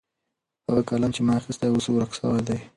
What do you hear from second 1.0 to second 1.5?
چې ما